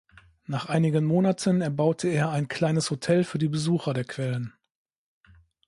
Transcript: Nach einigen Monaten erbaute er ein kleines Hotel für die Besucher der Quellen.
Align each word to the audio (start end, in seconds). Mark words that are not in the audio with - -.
Nach 0.47 0.65
einigen 0.67 1.05
Monaten 1.05 1.61
erbaute 1.61 2.07
er 2.07 2.31
ein 2.31 2.47
kleines 2.47 2.89
Hotel 2.89 3.23
für 3.23 3.37
die 3.37 3.49
Besucher 3.49 3.93
der 3.93 4.03
Quellen. 4.03 4.51